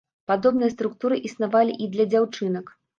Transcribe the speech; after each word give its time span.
Падобныя 0.29 0.69
структуры 0.75 1.21
існавалі 1.31 1.79
і 1.85 1.93
для 1.95 2.11
дзяўчынак. 2.15 2.79